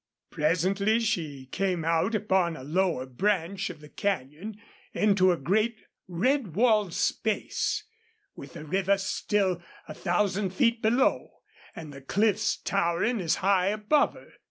Presently 0.31 0.99
she 0.99 1.45
came 1.45 1.85
out 1.85 2.15
upon 2.15 2.57
a 2.57 2.63
lower 2.63 3.05
branch 3.05 3.69
of 3.69 3.81
the 3.81 3.87
canyon, 3.87 4.59
into 4.95 5.31
a 5.31 5.37
great 5.37 5.77
red 6.07 6.55
walled 6.55 6.95
space, 6.95 7.83
with 8.35 8.53
the 8.53 8.65
river 8.65 8.97
still 8.97 9.61
a 9.87 9.93
thousand 9.93 10.55
feet 10.55 10.81
below, 10.81 11.41
and 11.75 11.93
the 11.93 12.01
cliffs 12.01 12.57
towering 12.57 13.21
as 13.21 13.35
high 13.45 13.67
above 13.67 14.15
her. 14.15 14.31